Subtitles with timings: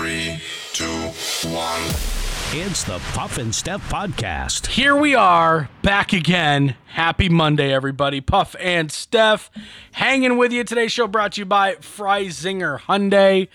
[0.00, 0.40] Three,
[0.72, 0.86] two,
[1.50, 1.82] one.
[2.52, 4.68] It's the Puff and Steph Podcast.
[4.68, 6.74] Here we are, back again.
[6.86, 8.22] Happy Monday, everybody.
[8.22, 9.50] Puff and Steph
[9.92, 10.64] hanging with you.
[10.64, 13.48] Today's show brought to you by Freisinger Hyundai.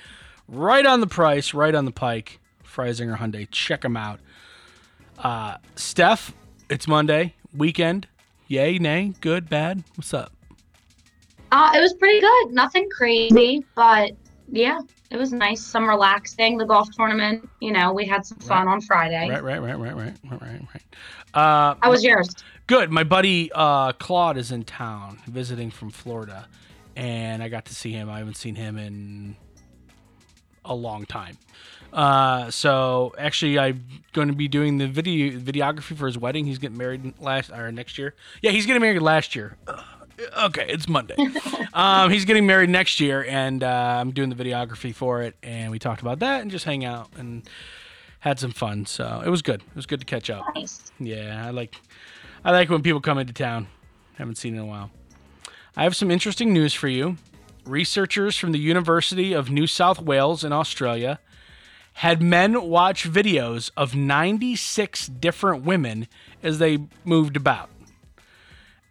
[0.48, 2.40] Right on the price, right on the pike.
[2.64, 3.50] Freisinger Hyundai.
[3.50, 4.20] Check them out.
[5.18, 6.32] Uh, Steph,
[6.70, 8.08] it's Monday, weekend.
[8.48, 9.84] Yay, nay, good, bad.
[9.96, 10.32] What's up?
[11.52, 12.52] Uh, it was pretty good.
[12.52, 14.12] Nothing crazy, but
[14.52, 14.80] yeah,
[15.12, 15.62] it was nice.
[15.62, 16.58] Some relaxing.
[16.58, 19.30] The golf tournament, you know, we had some fun on Friday.
[19.30, 20.84] Right, right, right, right, right, right, right, right.
[21.34, 22.34] Uh, How was yours?
[22.68, 22.92] Good.
[22.92, 26.48] My buddy uh, Claude is in town visiting from Florida,
[26.96, 28.10] and I got to see him.
[28.10, 29.36] I haven't seen him in
[30.64, 31.38] a long time.
[31.94, 36.46] Uh, so actually, I'm going to be doing the video videography for his wedding.
[36.46, 38.16] He's getting married last or next year.
[38.42, 39.58] Yeah, he's getting married last year.
[39.68, 39.84] Ugh.
[40.38, 41.16] Okay, it's Monday.
[41.74, 45.36] um, he's getting married next year, and uh, I'm doing the videography for it.
[45.44, 47.44] And we talked about that and just hang out and
[48.20, 48.86] had some fun.
[48.86, 49.62] So it was good.
[49.62, 50.46] It was good to catch up.
[50.56, 50.92] Nice.
[51.00, 51.76] Yeah, I like
[52.44, 53.68] I like when people come into town.
[54.16, 54.92] Haven't seen in a while.
[55.76, 57.18] I have some interesting news for you.
[57.66, 61.20] Researchers from the University of New South Wales in Australia
[61.94, 66.08] had men watch videos of 96 different women
[66.44, 67.70] as they moved about.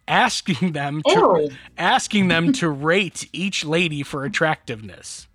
[0.07, 1.51] Asking them to Ew.
[1.79, 5.29] asking them to rate each lady for attractiveness.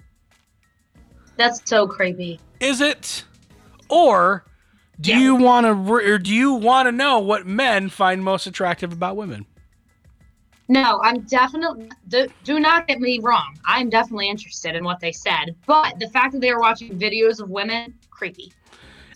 [1.38, 2.39] That's so creepy.
[2.59, 3.23] Is it?
[3.89, 4.45] Or
[5.02, 5.20] do Yeah.
[5.20, 9.16] you want to or do you want to know what men find most attractive about
[9.16, 9.45] women?
[10.67, 11.89] No, I'm definitely.
[12.09, 13.58] Do, do not get me wrong.
[13.66, 17.42] I'm definitely interested in what they said, but the fact that they were watching videos
[17.42, 18.54] of women, creepy.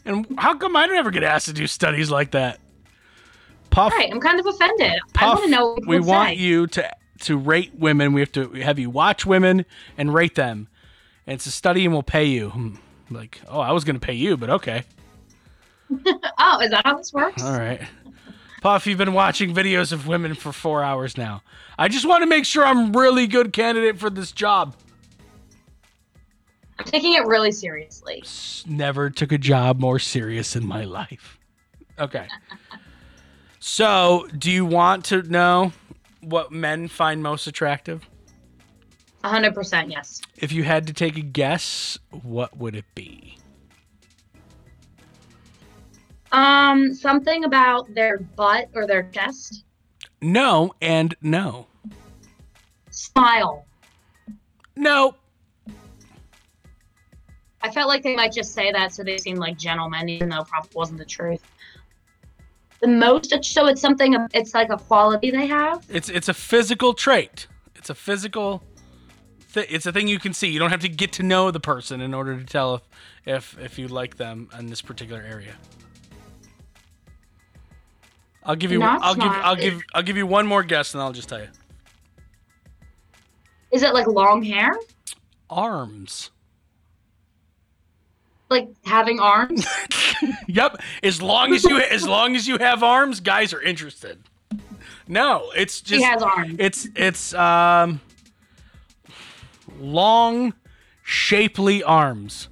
[0.03, 2.59] And how come I don't ever get asked to do studies like that?
[3.73, 4.99] Puff, Right, I'm kind of offended.
[5.17, 5.73] I want to know.
[5.73, 6.43] What we want say.
[6.43, 8.13] you to to rate women.
[8.13, 9.65] We have to have you watch women
[9.97, 10.67] and rate them.
[11.25, 12.49] And it's a study, and we'll pay you.
[12.49, 12.75] Hmm.
[13.09, 14.83] Like, oh, I was going to pay you, but okay,
[16.39, 17.43] Oh, is that how this works?
[17.43, 17.81] all right.
[18.61, 21.43] Puff, you've been watching videos of women for four hours now.
[21.77, 24.75] I just want to make sure I'm really good candidate for this job.
[26.79, 28.23] I'm taking it really seriously.
[28.65, 31.37] Never took a job more serious in my life.
[31.99, 32.27] Okay.
[33.65, 35.71] So, do you want to know
[36.19, 38.05] what men find most attractive?
[39.23, 40.21] 100% yes.
[40.35, 43.37] If you had to take a guess, what would it be?
[46.33, 49.63] Um, something about their butt or their chest.
[50.21, 51.67] No and no.
[52.89, 53.65] Smile.
[54.75, 55.15] No.
[57.61, 60.41] I felt like they might just say that so they seemed like gentlemen, even though
[60.41, 61.41] it probably wasn't the truth.
[62.83, 65.85] The most, so it's something, it's like a quality they have.
[65.87, 67.47] It's it's a physical trait.
[67.77, 68.61] It's a physical
[69.39, 70.49] thi- it's a thing you can see.
[70.49, 72.83] You don't have to get to know the person in order to tell if
[73.25, 75.55] if, if you like them in this particular area.
[78.43, 79.31] I'll give you Not I'll give.
[79.31, 81.47] I'll give I'll give you one more guess and I'll just tell you.
[83.71, 84.77] Is it like long hair?
[85.49, 86.31] Arms.
[88.53, 89.65] Like having arms?
[90.47, 90.77] Yep.
[91.01, 94.23] As long as you as long as you have arms, guys are interested.
[95.07, 96.55] No, it's just He has arms.
[96.59, 97.99] It's it's um
[99.79, 100.53] long,
[101.03, 102.47] shapely arms.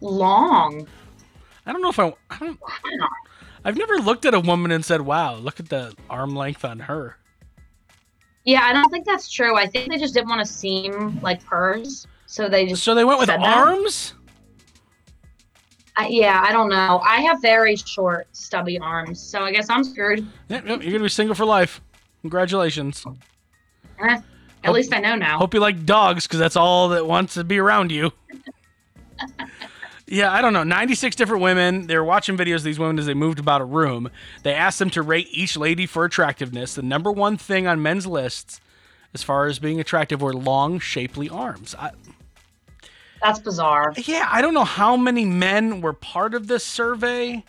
[0.00, 0.86] Long.
[1.66, 2.58] I don't know if I, I don't
[3.64, 6.80] I've never looked at a woman and said, "Wow, look at the arm length on
[6.80, 7.16] her."
[8.44, 9.56] Yeah, I don't think that's true.
[9.56, 12.06] I think they just didn't want to seem like hers.
[12.26, 14.10] So they just, So they went with arms.
[14.12, 14.19] that?
[16.00, 17.00] I, yeah, I don't know.
[17.04, 19.20] I have very short, stubby arms.
[19.20, 20.20] So I guess I'm screwed.
[20.48, 21.80] Yep, yep, you're going to be single for life.
[22.22, 23.04] Congratulations.
[23.98, 24.22] Eh, at
[24.64, 25.38] Hope- least I know now.
[25.38, 28.12] Hope you like dogs cuz that's all that wants to be around you.
[30.06, 30.64] Yeah, I don't know.
[30.64, 31.86] 96 different women.
[31.86, 34.10] They were watching videos of these women as they moved about a room.
[34.42, 36.74] They asked them to rate each lady for attractiveness.
[36.74, 38.60] The number one thing on men's lists
[39.14, 41.76] as far as being attractive were long, shapely arms.
[41.78, 41.92] I,
[43.22, 43.92] That's bizarre.
[43.96, 47.44] yeah, I don't know how many men were part of this survey.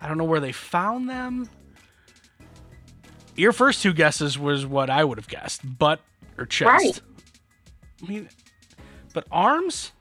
[0.00, 1.48] I don't know where they found them.
[3.36, 6.00] Your first two guesses was what I would have guessed, butt
[6.38, 6.68] or chest.
[6.68, 7.00] Right.
[8.02, 8.28] I mean,
[9.12, 9.92] but arms?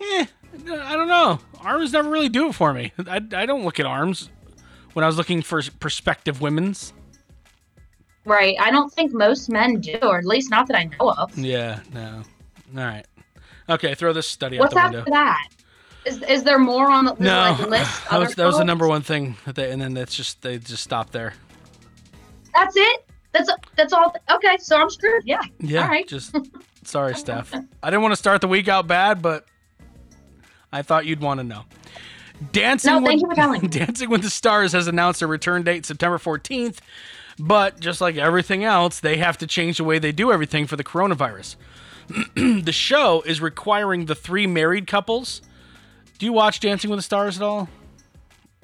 [0.00, 0.26] Eh,
[0.70, 1.38] I don't know.
[1.60, 2.92] Arms never really do it for me.
[3.06, 4.28] I, I don't look at arms
[4.92, 6.92] when I was looking for prospective women's.
[8.26, 8.56] Right.
[8.60, 11.38] I don't think most men do, or at least not that I know of.
[11.38, 12.22] Yeah, no.
[12.76, 13.06] All right.
[13.68, 15.10] Okay, throw this study What's out the after window.
[15.10, 15.48] that?
[16.04, 18.10] Is, is there more on the No, like list?
[18.10, 20.58] that was that was the number one thing that they, and then that's just they
[20.58, 21.34] just stopped there.
[22.54, 23.04] That's it.
[23.32, 24.14] That's that's all.
[24.32, 25.22] Okay, so I'm screwed.
[25.26, 25.40] Yeah.
[25.58, 26.06] Yeah, All right.
[26.06, 26.34] just
[26.84, 27.52] Sorry, Steph.
[27.82, 29.46] I didn't want to start the week out bad, but
[30.72, 31.64] I thought you'd want to know.
[32.52, 33.60] Dancing No, thank with, you for telling.
[33.68, 36.78] Dancing with the Stars has announced a return date September 14th,
[37.38, 40.76] but just like everything else, they have to change the way they do everything for
[40.76, 41.56] the coronavirus.
[42.34, 45.42] the show is requiring the three married couples.
[46.18, 47.68] Do you watch Dancing with the Stars at all?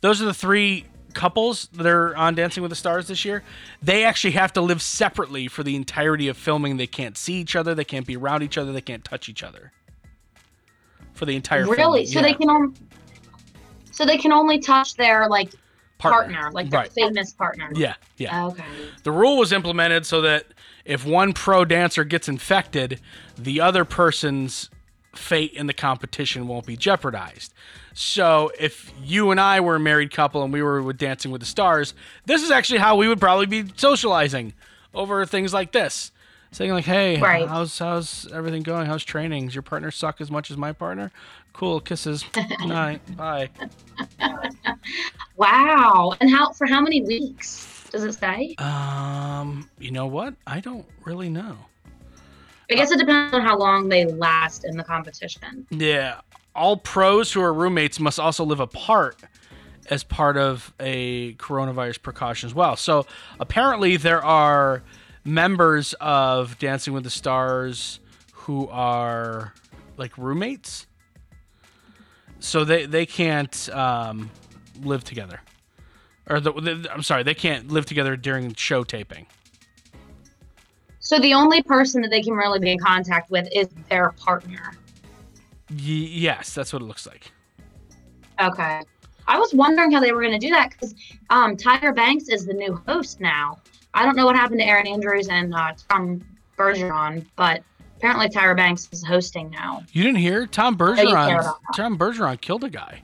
[0.00, 3.42] Those are the three couples that are on Dancing with the Stars this year.
[3.82, 6.76] They actually have to live separately for the entirety of filming.
[6.76, 9.42] They can't see each other, they can't be around each other, they can't touch each
[9.42, 9.72] other.
[11.12, 11.76] For the entire Really?
[11.76, 12.26] filming, So yeah.
[12.26, 12.74] they can only.
[13.92, 15.52] So they can only touch their like
[15.98, 16.92] partner, like their right.
[16.92, 17.70] famous partner.
[17.74, 18.44] Yeah, yeah.
[18.44, 18.64] Oh, okay.
[19.02, 20.46] The rule was implemented so that
[20.84, 23.00] if one pro dancer gets infected,
[23.36, 24.70] the other person's
[25.14, 27.52] fate in the competition won't be jeopardized.
[27.94, 31.40] So if you and I were a married couple and we were with Dancing with
[31.40, 31.94] the Stars,
[32.26, 34.54] this is actually how we would probably be socializing
[34.94, 36.12] over things like this.
[36.52, 37.46] Saying like, "Hey, Right.
[37.48, 38.86] how's how's everything going?
[38.86, 39.46] How's training?
[39.46, 41.12] Does your partner suck as much as my partner?
[41.52, 42.24] Cool, kisses.
[42.66, 43.50] Night, bye."
[45.36, 46.14] Wow.
[46.20, 48.54] And how for how many weeks does it say?
[48.58, 50.34] Um, you know what?
[50.46, 51.56] I don't really know.
[52.70, 55.66] I guess it depends on how long they last in the competition.
[55.70, 56.20] Yeah.
[56.54, 59.16] All pros who are roommates must also live apart
[59.88, 62.76] as part of a coronavirus precaution as well.
[62.76, 63.06] So
[63.38, 64.82] apparently there are
[65.24, 68.00] members of Dancing with the Stars
[68.32, 69.54] who are
[69.96, 70.86] like roommates.
[72.38, 74.30] So they they can't um,
[74.82, 75.40] live together.
[76.28, 79.26] Or the, the, I'm sorry, they can't live together during show taping.
[81.00, 84.72] So the only person that they can really be in contact with is their partner.
[85.70, 87.32] Y- yes, that's what it looks like.
[88.40, 88.80] Okay.
[89.26, 90.94] I was wondering how they were going to do that because
[91.30, 93.58] um, Tyra Banks is the new host now.
[93.94, 96.24] I don't know what happened to Erin Andrews and uh, Tom
[96.56, 97.62] Bergeron, but
[97.96, 99.84] apparently Tyra Banks is hosting now.
[99.92, 101.38] You didn't hear Tom Bergeron?
[101.38, 101.56] about.
[101.76, 103.02] Tom Bergeron killed a guy.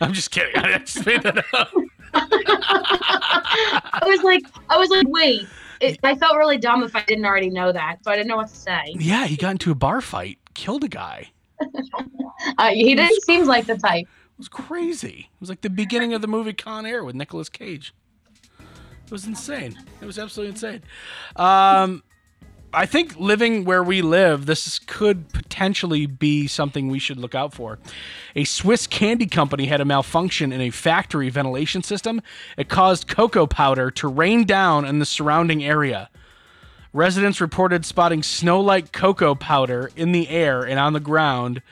[0.00, 0.56] I'm just kidding.
[0.62, 1.70] I just made that up.
[2.14, 5.46] I was like, I was like, wait.
[5.80, 8.36] It, I felt really dumb if I didn't already know that, so I didn't know
[8.36, 8.82] what to say.
[8.94, 11.30] Yeah, he got into a bar fight, killed a guy.
[12.56, 14.06] Uh, he didn't seem like the type.
[14.06, 15.28] It was crazy.
[15.34, 17.92] It was like the beginning of the movie Con Air with Nicolas Cage.
[18.60, 19.76] It was insane.
[20.00, 20.82] It was absolutely insane.
[21.34, 22.04] Um,
[22.72, 27.34] I think living where we live, this is- could potentially be something we should look
[27.34, 27.78] out for.
[28.36, 32.20] A Swiss candy company had a malfunction in a factory ventilation system.
[32.56, 36.10] It caused cocoa powder to rain down in the surrounding area.
[36.92, 41.62] Residents reported spotting snow like cocoa powder in the air and on the ground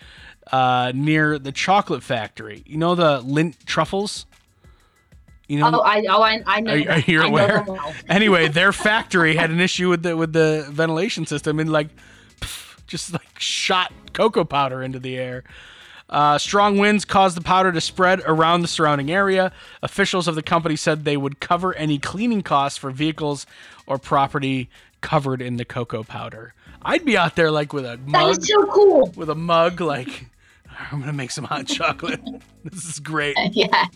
[0.53, 2.63] uh, near the chocolate factory.
[2.67, 4.27] You know the Lindt truffles?
[5.49, 6.73] You know, Oh, I, oh, I, I know.
[6.75, 7.65] are, are you aware?
[7.67, 7.93] well.
[8.09, 11.89] anyway, their factory had an issue with the with the ventilation system and like
[12.41, 15.45] pff, just like shot cocoa powder into the air.
[16.09, 19.51] Uh, strong winds caused the powder to spread around the surrounding area.
[19.83, 23.45] Officials of the company said they would cover any cleaning costs for vehicles
[23.89, 24.69] or property
[25.01, 26.55] covered in the cocoa powder.
[26.83, 29.13] I'd be out there like with a mug, is so cool.
[29.17, 30.27] with a mug, like
[30.79, 32.21] I'm gonna make some hot chocolate.
[32.65, 33.37] this is great.
[33.53, 33.87] Yeah.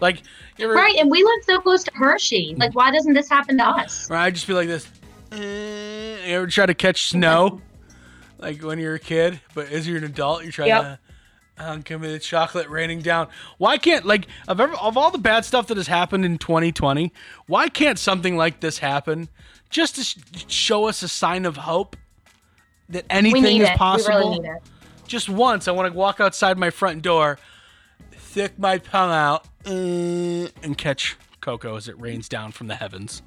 [0.00, 0.22] Like,
[0.58, 2.54] ever, Right, and we live so close to Hershey.
[2.58, 4.10] Like, why doesn't this happen to us?
[4.10, 4.86] Right, I just be like this.
[5.32, 5.36] Eh,
[6.28, 7.60] You ever try to catch snow?
[8.38, 10.82] like when you're a kid, but as you're an adult, you're trying Yep.
[11.58, 11.80] to.
[11.84, 13.28] Give me the chocolate raining down.
[13.56, 17.14] Why can't like of ever, of all the bad stuff that has happened in 2020?
[17.46, 19.30] Why can't something like this happen?
[19.70, 20.16] Just to sh-
[20.48, 21.96] show us a sign of hope
[22.90, 23.76] that We anything need is it.
[23.78, 24.18] possible.
[24.18, 24.62] We really need it.
[25.06, 27.38] Just once, I want to walk outside my front door,
[28.18, 29.70] stick my tongue out, uh,
[30.62, 33.22] and catch cocoa as it rains down from the heavens.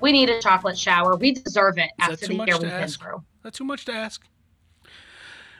[0.00, 1.16] We need a chocolate shower.
[1.16, 3.22] We deserve it after the year we've been through.
[3.42, 4.22] That's too much to ask.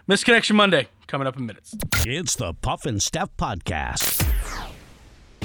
[0.09, 1.75] Misconnection Monday coming up in minutes.
[2.07, 4.30] It's the Puff and Steph Podcast.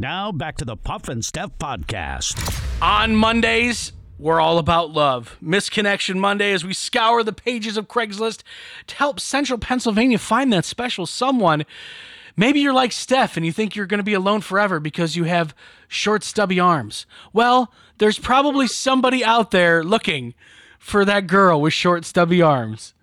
[0.00, 2.34] Now back to the Puff and Steph podcast.
[2.80, 5.36] On Mondays, we're all about love.
[5.44, 8.42] Misconnection Monday as we scour the pages of Craigslist
[8.86, 11.66] to help Central Pennsylvania find that special someone.
[12.34, 15.24] Maybe you're like Steph and you think you're going to be alone forever because you
[15.24, 15.54] have
[15.86, 17.04] short, stubby arms.
[17.34, 20.32] Well, there's probably somebody out there looking
[20.78, 22.94] for that girl with short, stubby arms.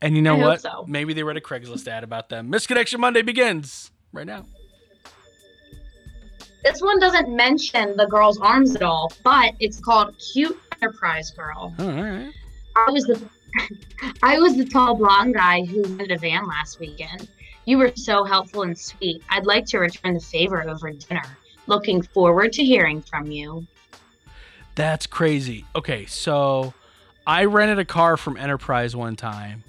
[0.00, 0.60] And you know I what?
[0.60, 0.84] so.
[0.86, 2.52] Maybe they read a Craigslist ad about them.
[2.52, 4.46] Misconnection Monday begins right now.
[6.62, 11.74] This one doesn't mention the girl's arms at all, but it's called Cute Enterprise Girl.
[11.78, 12.32] All right.
[12.76, 13.20] I was the
[14.22, 17.28] I was the tall blonde guy who rented a van last weekend.
[17.64, 19.22] You were so helpful and sweet.
[19.28, 21.36] I'd like to return the favor over dinner.
[21.66, 23.66] Looking forward to hearing from you.
[24.74, 25.64] That's crazy.
[25.74, 26.74] Okay, so
[27.26, 29.64] I rented a car from Enterprise one time,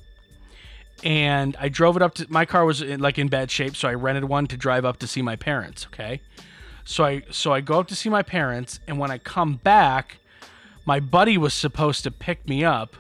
[1.04, 3.90] and I drove it up to my car was in, like in bad shape, so
[3.90, 5.86] I rented one to drive up to see my parents.
[5.88, 6.22] Okay,
[6.84, 10.18] so I so I go up to see my parents, and when I come back,
[10.86, 12.96] my buddy was supposed to pick me up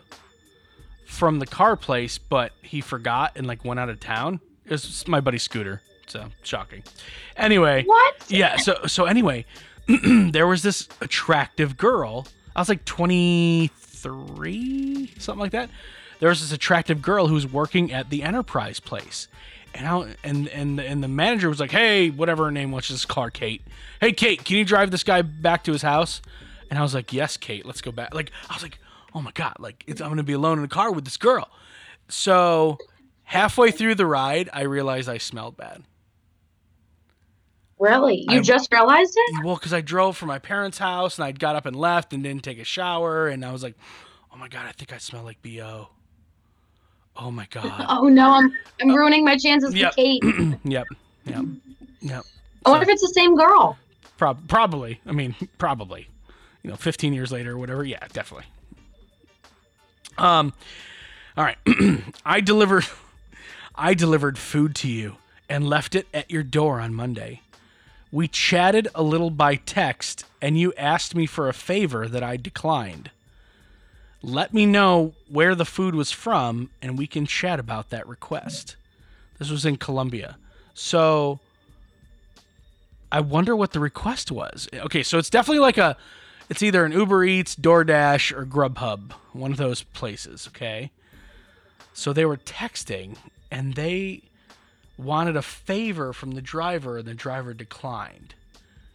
[1.05, 4.39] from the car place, but he forgot and like went out of town.
[4.65, 6.83] It was my buddy's scooter, so shocking.
[7.35, 8.25] Anyway, What?
[8.29, 9.45] yeah so so anyway
[10.05, 13.69] there was this attractive girl i was like 23
[15.17, 15.69] something like that
[16.19, 19.27] there was this attractive girl who was working at the enterprise place
[19.73, 23.07] and I, and and and the manager was like hey whatever her name was just
[23.07, 23.61] call her kate
[23.99, 26.21] hey kate can you drive this guy back to his house
[26.69, 28.77] and i was like yes kate let's go back like i was like
[29.13, 31.49] oh my god like it's, i'm gonna be alone in a car with this girl
[32.09, 32.77] so
[33.23, 35.83] halfway through the ride i realized i smelled bad
[37.79, 38.25] Really?
[38.29, 39.43] You I- just realized it?
[39.43, 42.21] well, because I drove from my parents' house and I got up and left and
[42.21, 43.73] didn't take a shower, and I was like,
[44.31, 45.89] "Oh my god, I think I smell like bo."
[47.17, 47.85] Oh my god.
[47.89, 48.51] Oh no, I'm
[48.81, 49.89] I'm ruining my chances Yep.
[49.91, 50.23] with Kate.
[50.63, 50.87] yep.
[51.25, 51.45] Yep.
[52.01, 52.23] Yep.
[52.65, 53.77] I wonder if it's the same girl.
[54.17, 54.99] Prob- probably.
[55.05, 56.07] I mean, probably.
[56.63, 57.83] You know, 15 years later or whatever.
[57.83, 58.45] Yeah, definitely.
[60.17, 60.53] Um.
[61.37, 61.57] All right.
[62.25, 62.85] I delivered.
[63.75, 65.15] I delivered food to you
[65.49, 67.41] and left it at your door on Monday.
[68.11, 72.35] We chatted a little by text, and you asked me for a favor that I
[72.35, 73.09] declined.
[74.23, 78.75] Let me know where the food was from, and we can chat about that request.
[79.39, 80.37] This was in Columbia.
[80.73, 81.39] So
[83.11, 84.69] I wonder what the request was.
[84.73, 85.97] Okay, so it's definitely like a
[86.49, 90.91] it's either an Uber Eats, DoorDash, or Grubhub, one of those places, okay?
[91.93, 93.15] So they were texting
[93.49, 94.23] and they
[94.97, 98.35] wanted a favor from the driver and the driver declined.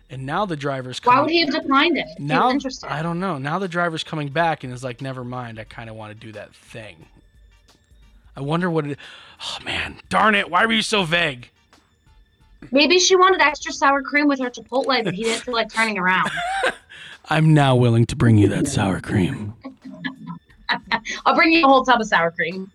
[0.08, 2.06] And now the driver's coming Why would he have declined it?
[2.18, 2.90] Now interested.
[2.90, 3.38] I don't know.
[3.38, 5.58] Now the driver's coming back and is like, never mind.
[5.58, 7.06] I kind of want to do that thing.
[8.36, 8.98] I wonder what it.
[9.40, 10.50] Oh man, darn it!
[10.50, 11.50] Why were you so vague?
[12.70, 15.98] Maybe she wanted extra sour cream with her Chipotle, but he didn't feel like turning
[15.98, 16.30] around.
[17.28, 19.54] I'm now willing to bring you that sour cream.
[21.26, 22.70] I'll bring you a whole tub of sour cream.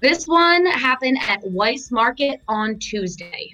[0.00, 3.52] This one happened at Weis Market on Tuesday.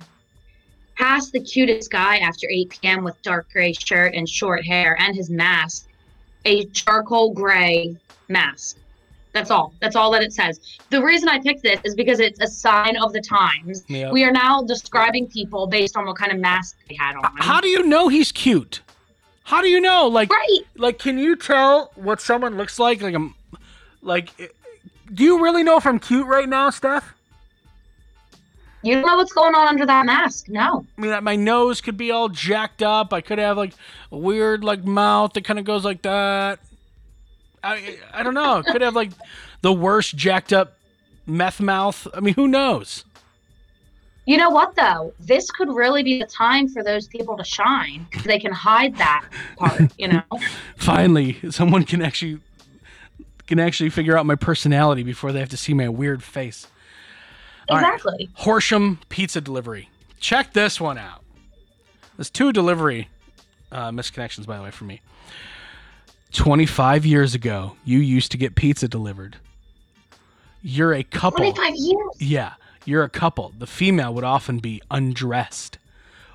[0.96, 3.04] Passed the cutest guy after 8 p.m.
[3.04, 5.86] with dark gray shirt and short hair and his mask,
[6.44, 7.96] a charcoal gray
[8.28, 8.78] mask.
[9.32, 9.74] That's all.
[9.82, 10.58] That's all that it says.
[10.88, 13.84] The reason I picked this is because it's a sign of the times.
[13.88, 14.10] Yep.
[14.12, 17.30] We are now describing people based on what kind of mask they had on.
[17.36, 18.80] How do you know he's cute?
[19.44, 20.06] How do you know?
[20.08, 20.60] Like, Right.
[20.76, 23.02] like, can you tell what someone looks like?
[23.02, 23.34] Like, I'm,
[24.00, 24.46] like, eh,
[25.12, 27.12] do you really know if I'm cute right now, Steph?
[28.82, 30.48] You don't know what's going on under that mask.
[30.48, 30.86] No.
[30.96, 33.12] I mean, my nose could be all jacked up.
[33.12, 33.72] I could have like
[34.12, 36.60] a weird like mouth that kind of goes like that.
[37.64, 38.62] I I don't know.
[38.62, 39.10] Could have like
[39.62, 40.76] the worst jacked up
[41.26, 42.06] meth mouth.
[42.14, 43.04] I mean, who knows?
[44.26, 45.12] You know what though?
[45.20, 48.06] This could really be the time for those people to shine.
[48.24, 49.24] They can hide that
[49.56, 50.22] part, you know.
[50.76, 52.40] Finally, someone can actually
[53.46, 56.66] can actually figure out my personality before they have to see my weird face.
[57.68, 57.94] All right.
[57.94, 58.28] Exactly.
[58.34, 59.88] Horsham Pizza Delivery.
[60.20, 61.22] Check this one out.
[62.16, 63.08] There's two delivery
[63.70, 65.00] uh, misconnections, by the way, for me.
[66.32, 69.36] 25 years ago, you used to get pizza delivered.
[70.62, 71.38] You're a couple.
[71.38, 72.08] 25 years.
[72.18, 72.54] Yeah,
[72.84, 73.52] you're a couple.
[73.58, 75.78] The female would often be undressed.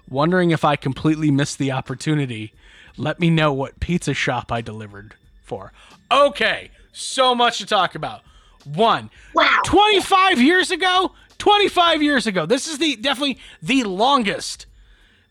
[0.09, 2.53] Wondering if I completely missed the opportunity,
[2.97, 5.71] let me know what pizza shop I delivered for.
[6.11, 8.21] Okay, so much to talk about.
[8.65, 9.59] One, Wow.
[9.65, 11.11] 25 years ago?
[11.37, 12.45] 25 years ago.
[12.45, 14.67] This is the definitely the longest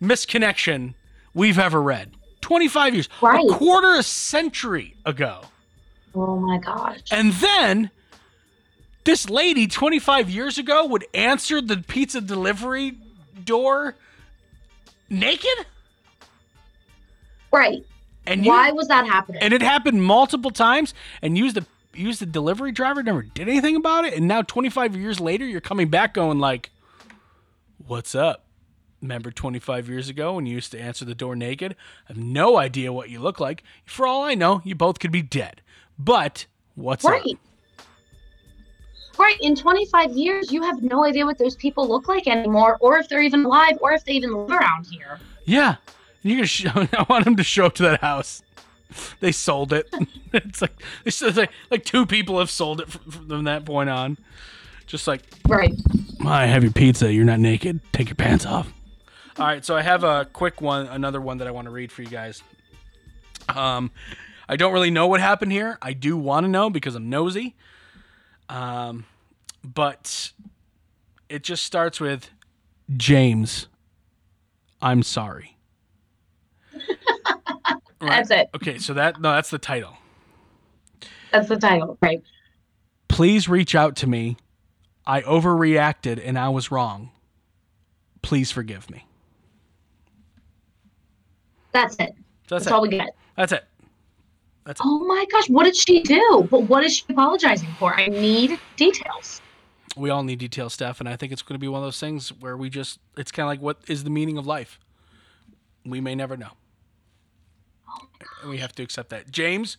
[0.02, 0.94] misconnection
[1.34, 2.12] we've ever read.
[2.40, 3.08] 25 years.
[3.20, 3.44] Right.
[3.48, 5.42] A quarter a century ago.
[6.14, 6.98] Oh my gosh.
[7.12, 7.90] And then
[9.04, 12.98] this lady 25 years ago would answer the pizza delivery
[13.44, 13.94] door
[15.08, 15.66] naked?
[17.52, 17.84] Right.
[18.26, 19.42] And you, Why was that happening?
[19.42, 21.64] and it happened multiple times and used the
[22.00, 25.60] used the delivery driver never did anything about it and now 25 years later you're
[25.60, 26.70] coming back going like
[27.86, 28.44] what's up
[29.00, 31.74] remember 25 years ago when you used to answer the door naked
[32.08, 35.12] i have no idea what you look like for all i know you both could
[35.12, 35.62] be dead
[35.98, 37.38] but what's up right.
[39.18, 39.36] Right.
[39.42, 43.06] In 25 years, you have no idea what those people look like anymore, or if
[43.06, 45.20] they're even alive, or if they even live around here.
[45.44, 45.76] Yeah,
[46.22, 46.46] you're gonna.
[46.46, 48.42] Show, I want them to show up to that house.
[49.20, 49.92] They sold it.
[50.32, 53.90] it's like it's just like like two people have sold it from, from that point
[53.90, 54.18] on.
[54.86, 55.74] Just like Right.
[56.26, 57.12] I have your pizza.
[57.12, 57.80] You're not naked.
[57.92, 58.72] Take your pants off.
[59.38, 61.90] All right, so I have a quick one, another one that I want to read
[61.90, 62.42] for you guys.
[63.48, 63.90] Um,
[64.48, 65.78] I don't really know what happened here.
[65.80, 67.54] I do want to know because I'm nosy.
[68.48, 69.06] Um,
[69.62, 70.32] but
[71.28, 72.30] it just starts with
[72.96, 73.68] James.
[74.82, 75.56] I'm sorry.
[78.00, 78.10] Right.
[78.10, 78.50] That's it.
[78.54, 79.96] Okay, so that no, that's the title.
[81.32, 81.98] That's the title.
[82.00, 82.22] Right.
[83.08, 84.36] Please reach out to me.
[85.06, 87.10] I overreacted and I was wrong.
[88.22, 89.06] Please forgive me.
[91.72, 92.14] That's it.
[92.48, 92.72] That's, That's, it.
[92.72, 93.14] all we get.
[93.36, 93.64] That's it.
[94.64, 94.80] That's.
[94.84, 95.48] Oh my gosh.
[95.48, 96.48] What did she do?
[96.50, 97.94] But what is she apologizing for?
[97.94, 99.40] I need details.
[99.96, 101.98] We all need details, stuff, and I think it's going to be one of those
[101.98, 104.78] things where we just, it's kind of like, what is the meaning of life?
[105.84, 106.52] We may never know.
[108.42, 109.30] And we have to accept that.
[109.30, 109.76] James,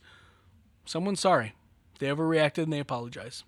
[0.86, 1.54] someone's sorry.
[2.00, 3.44] They overreacted and they apologize.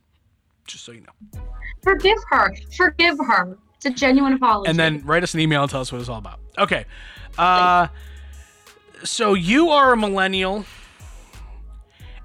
[0.66, 1.42] Just so you know.
[1.82, 2.54] Forgive her.
[2.76, 3.58] Forgive her.
[3.76, 4.70] It's a genuine apology.
[4.70, 6.40] And then write us an email and tell us what it's all about.
[6.58, 6.86] Okay.
[7.38, 7.88] Uh,
[9.04, 10.66] so you are a millennial,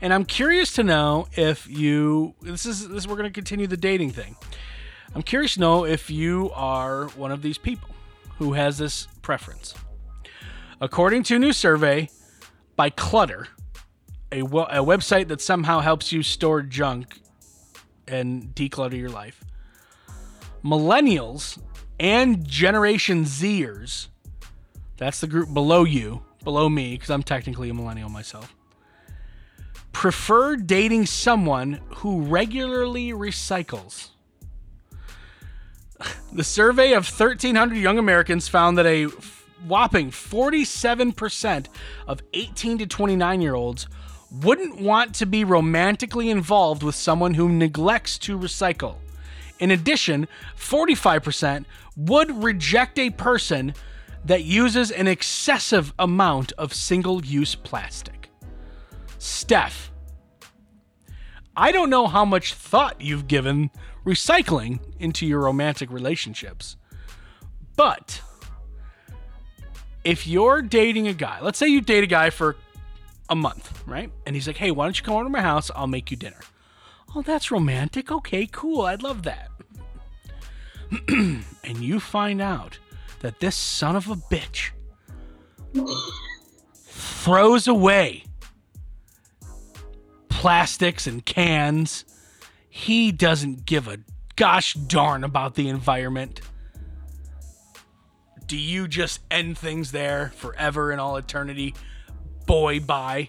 [0.01, 2.35] and I'm curious to know if you.
[2.43, 3.07] This is this.
[3.07, 4.37] We're going to continue the dating thing.
[5.15, 7.89] I'm curious to know if you are one of these people
[8.37, 9.75] who has this preference.
[10.81, 12.09] According to a new survey
[12.79, 13.49] by Clutter,
[14.31, 17.19] a, website that somehow helps you store junk
[18.07, 19.43] and declutter your life,
[20.65, 21.59] millennials
[21.99, 24.07] and Generation Zers,
[24.97, 28.55] that's the group below you, below me, because I'm technically a millennial myself,
[29.91, 34.11] prefer dating someone who regularly recycles.
[36.33, 39.09] The survey of 1,300 young Americans found that a
[39.67, 41.67] whopping 47%
[42.07, 43.87] of 18 to 29 year olds
[44.31, 48.97] wouldn't want to be romantically involved with someone who neglects to recycle.
[49.59, 51.65] In addition, 45%
[51.97, 53.75] would reject a person
[54.25, 58.31] that uses an excessive amount of single use plastic.
[59.19, 59.91] Steph,
[61.57, 63.71] I don't know how much thought you've given
[64.05, 66.77] recycling into your romantic relationships.
[67.75, 68.23] But
[70.09, 72.57] if you're dating a guy, let's say you date a guy for
[73.29, 74.11] a month, right?
[74.25, 75.71] And he's like, hey, why don't you come over to my house?
[75.77, 76.41] I'll make you dinner.
[77.15, 78.11] Oh, that's romantic.
[78.11, 78.87] Okay, cool.
[78.87, 79.51] I'd love that.
[81.09, 81.45] and
[81.77, 82.79] you find out
[83.21, 84.71] that this son of a bitch
[86.75, 88.25] throws away
[90.31, 92.07] plastics and cans.
[92.71, 93.99] He doesn't give a
[94.37, 96.41] gosh darn about the environment.
[98.49, 101.75] Do you just end things there forever in all eternity?
[102.47, 103.29] Boy, bye.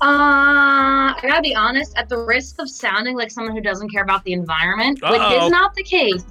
[0.00, 4.04] Uh, I gotta be honest, at the risk of sounding like someone who doesn't care
[4.04, 5.46] about the environment, which Uh-oh.
[5.46, 6.24] is not the case.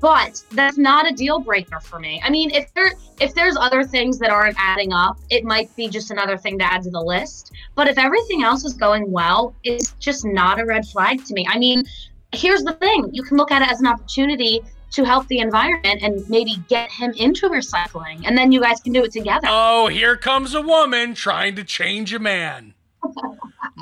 [0.00, 2.20] But that's not a deal breaker for me.
[2.22, 5.88] I mean, if there if there's other things that aren't adding up, it might be
[5.88, 7.52] just another thing to add to the list.
[7.74, 11.46] But if everything else is going well, it's just not a red flag to me.
[11.48, 11.84] I mean,
[12.32, 14.60] here's the thing: you can look at it as an opportunity
[14.94, 18.92] to help the environment and maybe get him into recycling, and then you guys can
[18.92, 19.46] do it together.
[19.50, 22.74] Oh, here comes a woman trying to change a man.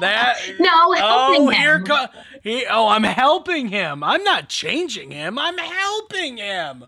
[0.01, 1.85] That no, Oh, here him.
[1.85, 2.07] co-
[2.43, 4.03] he, Oh, I'm helping him.
[4.03, 5.39] I'm not changing him.
[5.39, 6.87] I'm helping him.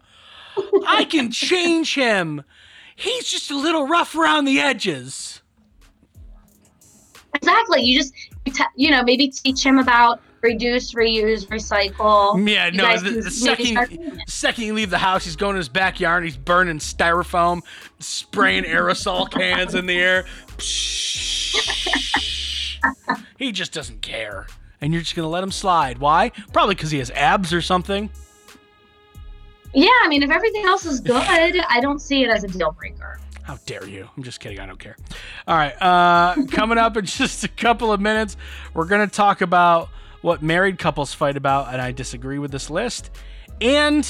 [0.86, 2.42] I can change him.
[2.96, 5.42] He's just a little rough around the edges.
[7.34, 7.82] Exactly.
[7.82, 8.14] You just,
[8.76, 12.48] you know, maybe teach him about reduce, reuse, recycle.
[12.48, 12.96] Yeah, You no.
[12.98, 14.28] The, the second, start doing it.
[14.30, 16.22] second you leave the house, he's going to his backyard.
[16.22, 17.62] and He's burning styrofoam,
[17.98, 20.24] spraying aerosol cans in the air.
[23.38, 24.46] he just doesn't care,
[24.80, 25.98] and you're just gonna let him slide.
[25.98, 26.30] Why?
[26.52, 28.10] Probably because he has abs or something.
[29.72, 31.16] Yeah, I mean, if everything else is good,
[31.68, 33.18] I don't see it as a deal breaker.
[33.42, 34.08] How dare you?
[34.16, 34.60] I'm just kidding.
[34.60, 34.96] I don't care.
[35.48, 35.74] All right.
[35.82, 38.36] Uh, coming up in just a couple of minutes,
[38.72, 39.90] we're going to talk about
[40.24, 43.10] what married couples fight about, and I disagree with this list.
[43.60, 44.08] And,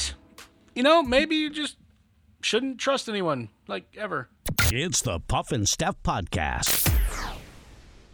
[0.72, 1.76] you know, maybe you just
[2.40, 4.28] shouldn't trust anyone, like ever.
[4.70, 6.88] It's the Puff and Steph Podcast.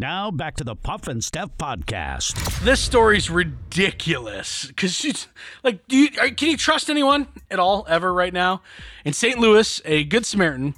[0.00, 2.62] Now back to the Puff and Steph Podcast.
[2.62, 5.26] This story's ridiculous because she's
[5.64, 8.62] like, do you can you trust anyone at all ever right now?
[9.04, 9.40] In St.
[9.40, 10.76] Louis, a good Samaritan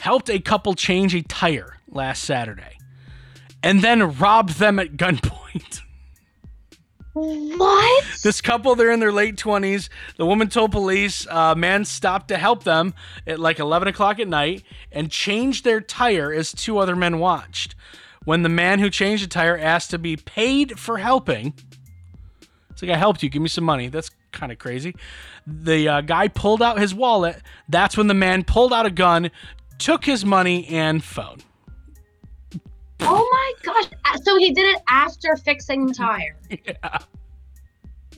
[0.00, 2.76] helped a couple change a tire last Saturday,
[3.62, 5.82] and then robbed them at gunpoint.
[7.18, 8.04] What?
[8.22, 9.88] This couple, they're in their late 20s.
[10.18, 12.92] The woman told police a man stopped to help them
[13.26, 17.74] at like 11 o'clock at night and changed their tire as two other men watched.
[18.26, 21.54] When the man who changed the tire asked to be paid for helping,
[22.70, 23.86] it's like, I helped you, give me some money.
[23.86, 24.96] That's kind of crazy.
[25.46, 27.40] The uh, guy pulled out his wallet.
[27.68, 29.30] That's when the man pulled out a gun,
[29.78, 31.38] took his money and phone.
[33.00, 33.90] Oh my gosh!
[34.24, 36.36] So he did it after fixing the tire.
[36.66, 36.98] Yeah.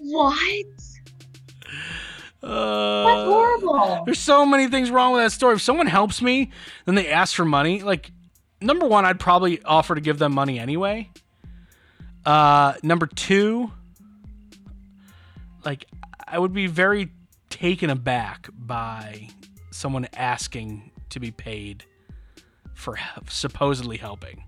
[0.01, 0.67] What?
[2.43, 4.03] Uh, That's horrible.
[4.07, 5.57] There's so many things wrong with that story.
[5.57, 6.51] If someone helps me,
[6.87, 7.83] then they ask for money.
[7.83, 8.13] Like,
[8.61, 11.11] number one, I'd probably offer to give them money anyway.
[12.25, 13.71] Uh, number two,
[15.65, 15.87] like,
[16.27, 17.11] I would be very
[17.51, 19.29] taken aback by
[19.71, 21.85] someone asking to be paid
[22.75, 24.45] for supposedly helping.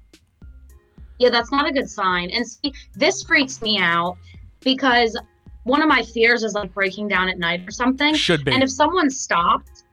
[1.18, 2.30] Yeah, that's not a good sign.
[2.30, 4.16] And see, this freaks me out
[4.60, 5.18] because
[5.64, 8.14] one of my fears is like breaking down at night or something.
[8.14, 8.52] Should be.
[8.52, 9.84] And if someone stopped,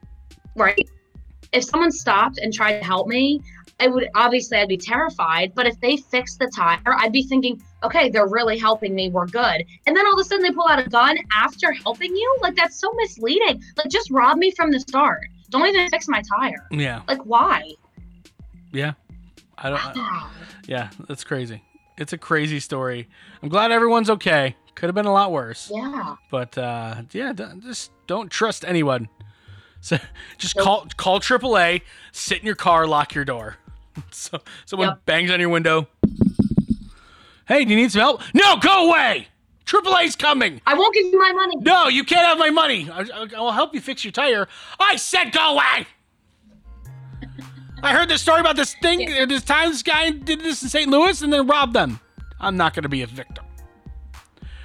[0.56, 0.88] right?
[1.52, 3.40] If someone stopped and tried to help me,
[3.80, 5.54] I would obviously I'd be terrified.
[5.54, 9.08] But if they fixed the tire, I'd be thinking, okay, they're really helping me.
[9.08, 9.64] We're good.
[9.86, 12.36] And then all of a sudden they pull out a gun after helping you.
[12.42, 13.62] Like that's so misleading.
[13.76, 15.28] Like just rob me from the start.
[15.50, 16.66] Don't even fix my tire.
[16.72, 17.70] yeah, Like why?
[18.72, 18.92] yeah.
[19.56, 19.80] I don't.
[19.96, 20.30] I-
[20.66, 21.62] yeah, that's crazy.
[21.96, 23.08] It's a crazy story.
[23.42, 24.54] I'm glad everyone's okay.
[24.76, 25.70] Could have been a lot worse.
[25.74, 26.14] Yeah.
[26.30, 29.08] But uh, yeah, d- just don't trust anyone.
[29.80, 29.96] So
[30.38, 30.64] just Nope.
[30.64, 33.54] call call AAA, sit in your car, lock your door.
[34.10, 35.04] So someone Yep.
[35.06, 35.88] bangs on your window.
[37.46, 38.22] Hey, do you need some help?
[38.34, 39.28] No, go away.
[39.64, 40.60] AAA's coming.
[40.66, 41.54] I won't give you my money.
[41.60, 42.88] No, you can't have my money.
[42.90, 44.48] I, I, I'll help you fix your tire.
[44.80, 45.86] I said go away.
[47.82, 49.10] I heard this story about this thing.
[49.12, 50.90] uh, This time this guy did this in St.
[50.90, 52.00] Louis and then robbed them.
[52.40, 53.44] I'm not going to be a victim.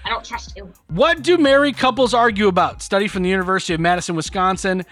[0.06, 0.72] I don't trust you.
[0.88, 2.82] What do married couples argue about?
[2.82, 4.84] Study from the University of Madison, Wisconsin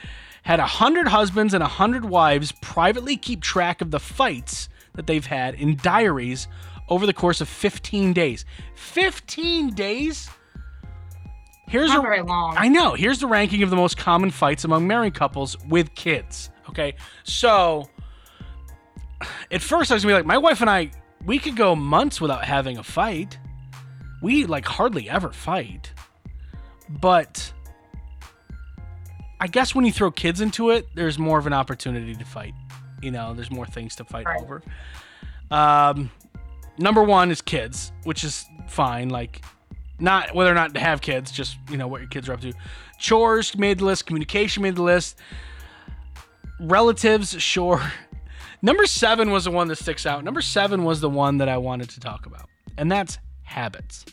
[0.43, 5.07] had a 100 husbands and a 100 wives privately keep track of the fights that
[5.07, 6.47] they've had in diaries
[6.89, 8.45] over the course of 15 days.
[8.75, 10.29] 15 days?
[11.67, 12.55] Here's Not a, very long.
[12.57, 12.95] I know.
[12.95, 16.49] Here's the ranking of the most common fights among married couples with kids.
[16.69, 16.95] Okay.
[17.23, 17.89] So
[19.51, 20.91] at first I was gonna be like, my wife and I,
[21.25, 23.37] we could go months without having a fight.
[24.21, 25.93] We like hardly ever fight.
[26.89, 27.53] But
[29.41, 32.53] I guess when you throw kids into it, there's more of an opportunity to fight.
[33.01, 34.39] You know, there's more things to fight Right.
[34.39, 34.61] over.
[35.49, 36.11] Um,
[36.77, 39.09] number one is kids, which is fine.
[39.09, 39.43] Like,
[39.99, 42.41] not whether or not to have kids, just you know what your kids are up
[42.41, 42.53] to.
[42.99, 44.05] Chores made the list.
[44.05, 45.17] Communication made the list.
[46.59, 47.81] Relatives, sure.
[48.61, 50.23] Number seven was the one that sticks out.
[50.23, 54.05] Number seven was the one that I wanted to talk about, and that's habits.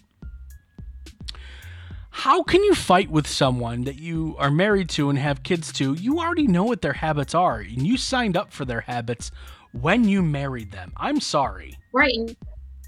[2.19, 5.95] How can you fight with someone that you are married to and have kids to?
[5.95, 9.31] You already know what their habits are, and you signed up for their habits
[9.71, 10.93] when you married them.
[10.97, 12.37] I'm sorry Right.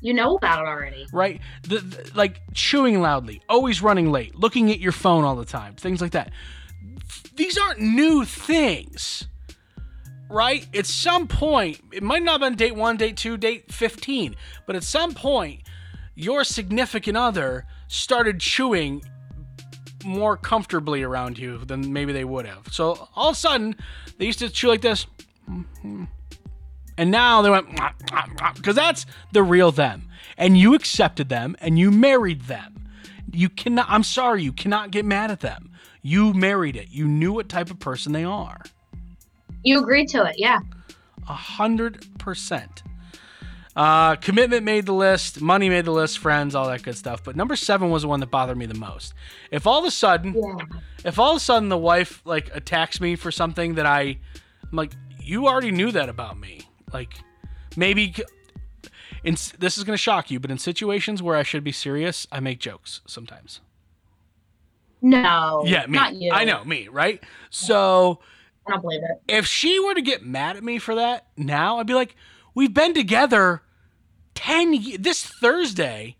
[0.02, 1.06] You know about it already.
[1.12, 1.40] right?
[1.62, 5.74] The, the- like chewing loudly, always running late, looking at your phone all the time,
[5.76, 6.32] things like that.
[7.36, 9.28] These aren't new things,
[10.28, 10.66] right?
[10.74, 14.34] At some point, it might not have been date one, date two, date 15,
[14.66, 15.62] but at some point,
[16.16, 19.02] your significant other started chewing
[20.04, 22.68] more comfortably around you than maybe they would have.
[22.72, 23.76] So all of a sudden,
[24.18, 25.06] they used to chew like this.
[26.96, 27.66] And now they went
[28.54, 30.08] because that's the real them.
[30.36, 32.88] And you accepted them and you married them.
[33.32, 35.70] You cannot I'm sorry, you cannot get mad at them.
[36.02, 36.88] You married it.
[36.90, 38.60] You knew what type of person they are.
[39.64, 40.36] You agreed to it.
[40.38, 40.60] Yeah.
[41.28, 42.82] A hundred percent.
[43.76, 47.22] Uh, commitment made the list, money made the list, friends, all that good stuff.
[47.22, 49.14] But number seven was the one that bothered me the most.
[49.52, 50.64] If all of a sudden, Yeah.
[51.04, 54.18] if all of a sudden the wife like attacks me for something that I, I'm
[54.72, 56.62] like, you already knew that about me.
[56.92, 57.14] Like,
[57.76, 58.12] maybe,
[59.22, 62.40] in this is gonna shock you, but in situations where I should be serious, I
[62.40, 63.60] make jokes sometimes.
[65.02, 65.62] No.
[65.64, 65.96] Yeah, me.
[65.96, 66.32] Not you.
[66.32, 67.22] I know me, right?
[67.50, 68.20] So
[68.66, 69.22] I don't believe it.
[69.32, 72.16] if she were to get mad at me for that now, I'd be like,
[72.60, 73.62] we've been together
[74.34, 76.16] 10 ye- this Thursday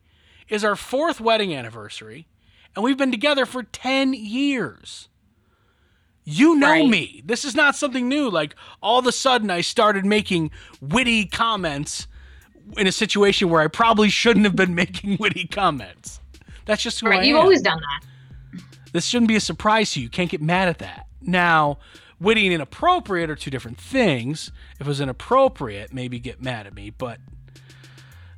[0.49, 2.27] is our fourth wedding anniversary,
[2.75, 5.09] and we've been together for 10 years.
[6.25, 6.89] You know Right.
[6.89, 7.23] me.
[7.27, 8.31] This is not something new.
[8.31, 10.51] Like all of a sudden I started making
[10.81, 12.07] witty comments
[12.79, 16.21] in a situation where I probably shouldn't have been making witty comments.
[16.65, 17.27] That's just who I Right.
[17.27, 18.63] You've am always done that.
[18.95, 20.05] this shouldn't be a surprise to you.
[20.05, 21.07] You can't get mad at that.
[21.21, 21.79] Now,
[22.21, 24.53] witty and inappropriate are two different things.
[24.79, 27.19] If it was inappropriate, maybe get mad at me, but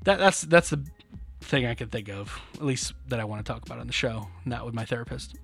[0.04, 0.84] that that's that's the
[1.40, 3.92] thing I can think of, at least that I want to talk about on the
[3.92, 5.36] show, not with my therapist.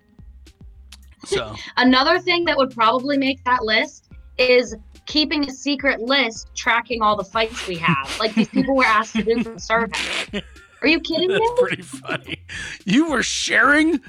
[1.25, 7.03] So Another thing that would probably make that list is keeping a secret list tracking
[7.03, 8.17] all the fights we have.
[8.21, 10.45] Like these people were asked to do for the survey.
[10.83, 11.39] Are you kidding me?
[11.39, 12.39] that's pretty funny.
[12.85, 14.01] You were sharing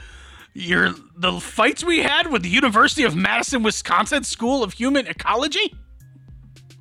[0.54, 5.74] You're the fights we had with the University of Madison, Wisconsin School of Human Ecology.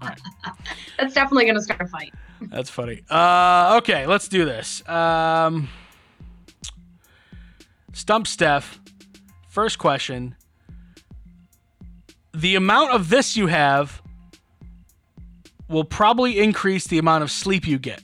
[0.98, 2.12] That's definitely gonna start a fight.
[2.40, 3.02] That's funny.
[3.10, 4.86] Uh, okay, let's do this.
[4.88, 5.68] Um,
[7.92, 8.80] Stump Steph.
[9.48, 10.36] First question.
[12.32, 14.00] The amount of this you have
[15.68, 18.02] will probably increase the amount of sleep you get.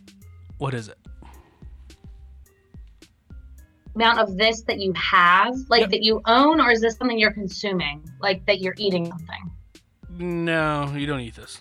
[0.58, 0.98] What is it?
[3.94, 5.90] Amount of this that you have, like Yep.
[5.90, 9.50] that you own, or is this something you're consuming, like that you're eating something?
[10.10, 11.60] No, you don't eat this.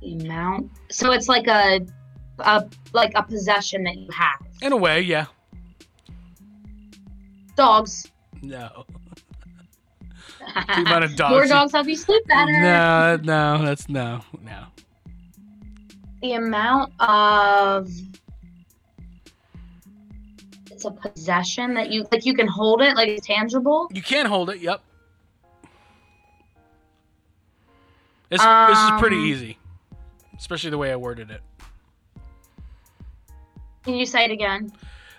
[0.00, 0.70] The amount.
[0.90, 1.80] So it's like a,
[2.38, 4.38] a like a possession that you have.
[4.62, 5.26] In a way, yeah.
[7.56, 8.06] Dogs.
[8.42, 8.84] No.
[10.54, 11.30] The amount of dogs.
[11.30, 12.60] More dogs help you sleep better.
[12.62, 14.64] No, no, that's no, no.
[16.22, 17.90] The amount of
[20.78, 23.88] it's a possession that you like you can hold it like it's tangible.
[23.92, 24.60] You can hold it.
[24.60, 24.80] Yep.
[28.28, 29.58] This, this is pretty Um, easy,
[30.38, 31.40] especially the way I worded it.
[33.82, 34.70] Can you say it again?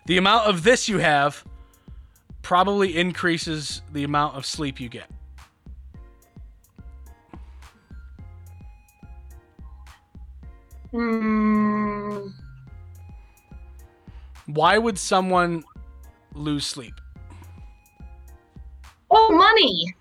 [0.05, 1.43] The amount of this you have
[2.41, 5.09] probably increases the amount of sleep you get.
[10.91, 11.68] Hmm.
[14.53, 15.63] Why would someone
[16.33, 16.93] lose sleep?
[19.11, 19.95] Oh, money.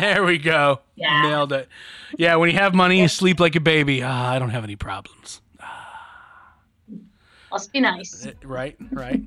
[0.00, 0.80] There we go.
[0.96, 1.22] Yeah.
[1.22, 1.68] Nailed it.
[2.18, 4.02] Yeah, when you have money, you sleep like a baby.
[4.02, 5.40] Ah, I don't have any problems.
[7.50, 8.26] Must be nice.
[8.26, 9.22] Eh, Right, right.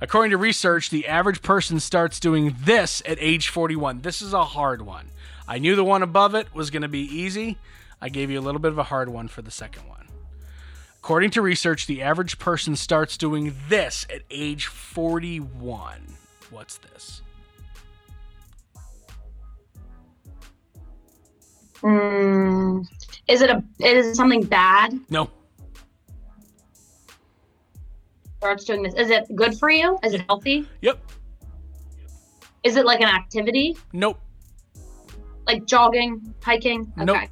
[0.00, 4.02] According to research, the average person starts doing this at age 41.
[4.02, 5.06] This is a hard one.
[5.48, 7.58] I knew the one above it was going to be easy.
[8.00, 10.03] I gave you a little bit of a hard one for the second one.
[11.04, 16.00] According to research, the average person starts doing this at age 41.
[16.48, 17.20] What's this?
[21.82, 22.80] Hmm.
[23.28, 23.62] Is it a?
[23.80, 24.98] Is it something bad?
[25.10, 25.28] No,
[28.38, 28.94] Starts doing this.
[28.94, 29.98] Is it good for you?
[30.02, 30.66] Is it healthy?
[30.80, 31.04] Yep.
[32.62, 34.18] Is it like an activity, Nope.
[35.46, 36.90] like jogging, hiking?
[36.98, 37.04] Okay.
[37.04, 37.28] Nope.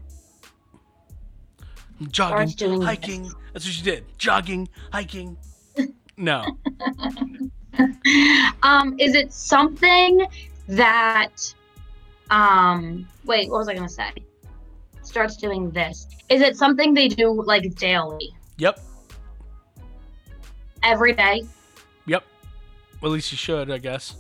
[2.11, 3.33] Jogging, hiking.
[3.53, 4.05] That's what you did.
[4.19, 5.37] Jogging, hiking.
[6.19, 6.45] No.
[8.63, 10.27] Um, is it something
[10.69, 11.55] that?
[12.31, 13.09] Um.
[13.25, 13.51] Wait.
[13.51, 14.13] What was I gonna say?
[15.03, 16.07] Starts doing this.
[16.29, 18.79] Is it something they do like daily, Yep.
[20.83, 21.43] every day?
[22.07, 22.25] Yep.
[23.01, 24.17] Well, at least you should, I guess.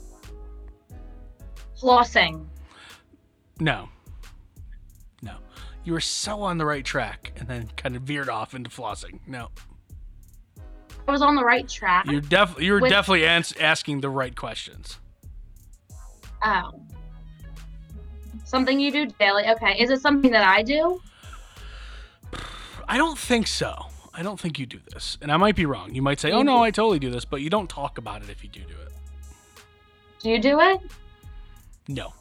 [1.81, 2.47] Flossing.
[3.61, 3.89] No.
[5.85, 9.19] You were so on the right track and then kind of veered off into flossing.
[9.27, 9.49] No.
[11.09, 12.07] I was on the right track.
[12.07, 14.99] You're def- you were With- definitely ans- asking the right questions.
[16.45, 16.73] Oh.
[18.45, 19.45] Something you do daily.
[19.49, 19.81] Okay.
[19.81, 21.01] Is it something that I do?
[22.87, 23.87] I don't think so.
[24.15, 25.17] I don't think you do this.
[25.23, 25.95] And I might be wrong.
[25.95, 28.29] You might say, "Oh no, I totally do this," but you don't talk about it
[28.29, 28.93] if you do do it.
[30.21, 30.81] Do you do it?
[31.89, 32.13] No.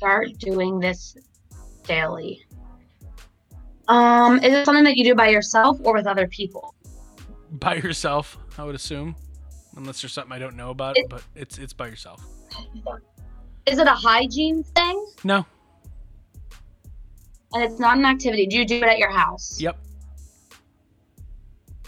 [0.00, 1.14] Start doing this
[1.84, 2.42] daily.
[3.86, 6.74] Um, is it something that you do by yourself or with other people?
[7.50, 9.14] By yourself, I would assume.
[9.76, 12.24] Unless there's something I don't know about it, but it's it's by yourself.
[13.66, 15.06] Is it a hygiene thing?
[15.22, 15.44] No.
[17.52, 18.46] And it's not an activity.
[18.46, 19.60] Do you do it at your house?
[19.60, 19.76] Yep.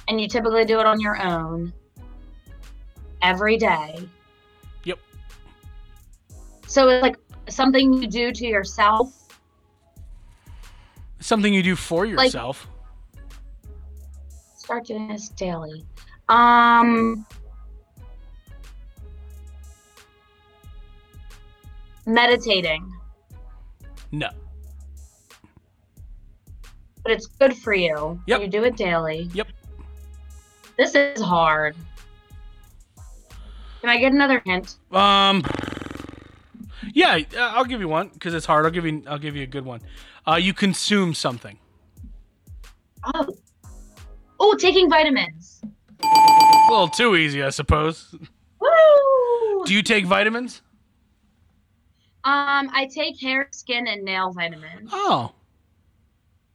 [0.08, 1.72] And you typically do it on your own
[3.22, 4.06] every day.
[4.84, 4.98] Yep.
[6.66, 7.16] So it's like
[7.48, 9.12] something you do to yourself.
[11.20, 12.66] Something you do for Like- yourself.
[14.56, 15.84] Start doing this daily.
[16.28, 17.26] Um
[22.06, 22.90] meditating.
[24.10, 24.28] no.
[27.02, 28.20] But it's good for you.
[28.28, 28.40] Yep.
[28.42, 29.28] You do it daily.
[29.34, 29.48] Yep.
[30.78, 31.74] This is hard.
[33.80, 34.76] Can I get another hint?
[34.92, 35.42] Um.
[36.92, 38.64] Yeah, uh, I'll give you one because it's hard.
[38.64, 39.02] I'll give you.
[39.06, 39.80] I'll give you a good one.
[40.26, 41.58] Uh, you consume something.
[43.14, 43.34] Oh.
[44.38, 45.62] Oh, taking vitamins.
[46.02, 48.14] A little too easy, I suppose.
[48.60, 49.64] Woo!
[49.64, 50.62] Do you take vitamins?
[52.24, 54.90] Um, I take hair, skin, and nail vitamins.
[54.92, 55.32] Oh.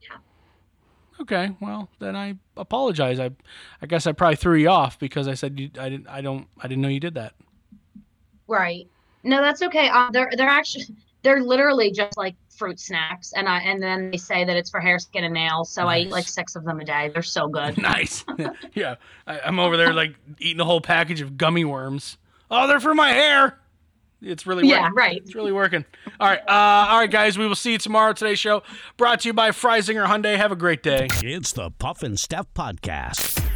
[0.01, 0.17] Yeah.
[1.21, 1.55] Okay.
[1.59, 3.19] Well, then I apologize.
[3.19, 3.31] I,
[3.81, 6.07] I guess I probably threw you off because I said you, I didn't.
[6.07, 6.47] I don't.
[6.59, 7.33] I didn't know you did that.
[8.47, 8.87] Right.
[9.23, 9.89] No, that's okay.
[9.89, 10.85] Um, they're they're actually
[11.23, 14.79] they're literally just like fruit snacks, and I and then they say that it's for
[14.79, 15.69] hair, skin, and nails.
[15.69, 17.09] So I eat like six of them a day.
[17.13, 17.77] They're so good.
[17.81, 18.23] Nice.
[18.73, 18.95] yeah,
[19.25, 22.17] I, I'm over there like eating a whole package of gummy worms.
[22.49, 23.59] Oh, they're for my hair.
[24.19, 24.95] It's really Yeah, working.
[24.95, 25.17] right.
[25.17, 25.85] It's really working.
[26.19, 27.37] All right, uh, all right, guys.
[27.37, 28.13] We will see you tomorrow.
[28.13, 28.63] Today's show
[28.97, 30.37] brought to you by Freisinger Hyundai.
[30.37, 31.07] Have a great day.
[31.23, 33.46] It's the Puff and Steph Podcast.